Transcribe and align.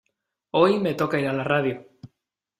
Hoy 0.53 0.79
me 0.79 0.95
toca 0.95 1.19
ir 1.19 1.27
a 1.27 1.33
la 1.33 1.43
radio 1.43 1.87